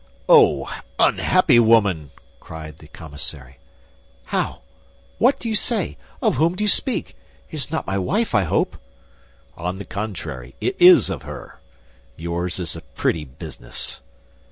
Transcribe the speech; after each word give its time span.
"Oh, 0.27 0.67
unhappy 0.97 1.59
woman!" 1.59 2.09
cried 2.39 2.79
the 2.79 2.87
commissary. 2.87 3.59
"How? 4.25 4.61
What 5.19 5.37
do 5.39 5.47
you 5.47 5.53
say? 5.53 5.95
Of 6.23 6.37
whom 6.37 6.55
do 6.55 6.63
you 6.63 6.67
speak? 6.67 7.15
It 7.51 7.57
is 7.57 7.69
not 7.69 7.81
of 7.83 7.85
my 7.85 7.97
wife, 7.99 8.33
I 8.33 8.45
hope!" 8.45 8.77
"On 9.55 9.75
the 9.75 9.85
contrary, 9.85 10.55
it 10.59 10.75
is 10.79 11.11
of 11.11 11.21
her. 11.21 11.59
Yours 12.17 12.57
is 12.59 12.75
a 12.75 12.81
pretty 12.81 13.25
business." 13.25 14.01